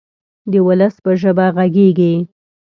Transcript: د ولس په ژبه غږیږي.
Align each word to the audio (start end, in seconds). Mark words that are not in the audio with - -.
د 0.51 0.53
ولس 0.67 0.95
په 1.03 1.11
ژبه 1.21 1.45
غږیږي. 1.55 2.13